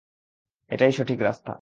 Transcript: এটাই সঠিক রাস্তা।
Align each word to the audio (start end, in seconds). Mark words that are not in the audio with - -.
এটাই 0.71 0.91
সঠিক 0.91 1.19
রাস্তা। 1.21 1.49